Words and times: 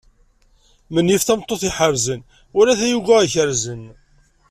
Menyif 0.93 1.21
tameṭṭut 1.23 1.61
iḥerzen 1.69 2.21
wala 2.55 2.79
tayuga 2.79 3.15
ikerzen. 3.25 3.83